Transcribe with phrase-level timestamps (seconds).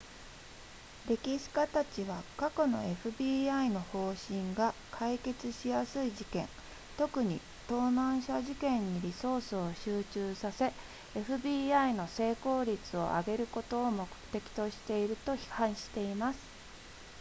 [1.07, 6.47] 歴史家たちは過去の fbi の方針が解決しやすい事件
[6.97, 10.73] 特に盗難車事件にリソースを集中させ
[11.13, 16.39] fbi の成功率を上げることを目的としていると批判しています